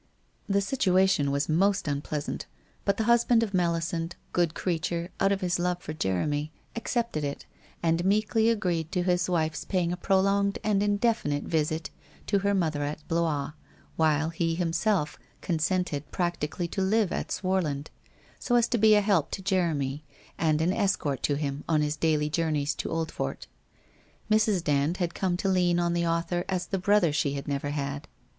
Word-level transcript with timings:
The 0.49 0.61
situation 0.61 1.29
was 1.29 1.47
most 1.47 1.87
unpleasant, 1.87 2.47
but 2.85 2.97
the 2.97 3.03
husband 3.03 3.43
of 3.43 3.53
Melisande, 3.53 4.15
good 4.33 4.55
creature, 4.55 5.09
out 5.19 5.31
of 5.31 5.41
his 5.41 5.59
love 5.59 5.79
for 5.79 5.93
Jeremy, 5.93 6.51
accepted 6.75 7.23
it, 7.23 7.45
and 7.83 8.03
meekly 8.03 8.49
agreed 8.49 8.91
to 8.93 9.03
his 9.03 9.29
wife's 9.29 9.63
paying 9.63 9.91
a 9.91 9.95
prolonged 9.97 10.57
and 10.63 10.81
indefinite 10.81 11.43
visit 11.43 11.91
to 12.25 12.39
her 12.39 12.55
mother 12.55 12.81
at 12.81 13.07
Blois, 13.07 13.51
while 13.95 14.29
he 14.31 14.55
himself 14.55 15.19
consented 15.41 16.09
practically 16.11 16.67
to 16.69 16.81
live 16.81 17.11
at 17.11 17.29
Swarland, 17.31 17.91
so 18.39 18.55
as 18.55 18.67
to 18.69 18.79
be 18.79 18.95
a 18.95 19.01
help 19.01 19.29
to 19.29 19.43
Jeremy 19.43 20.03
and 20.35 20.61
an 20.61 20.73
escort 20.73 21.21
to 21.21 21.35
him 21.35 21.63
on 21.69 21.83
his 21.83 21.95
daily 21.95 22.27
journeys 22.27 22.73
to 22.73 22.89
Oldfort. 22.89 23.45
Mrs. 24.31 24.63
Dand 24.63 24.97
had 24.97 25.13
come 25.13 25.37
to 25.37 25.47
lean 25.47 25.79
on 25.79 25.93
the 25.93 26.07
author 26.07 26.43
as 26.49 26.65
the 26.65 26.79
brother 26.79 27.13
she 27.13 27.33
had 27.33 27.47
never 27.47 27.69
had. 27.69 28.07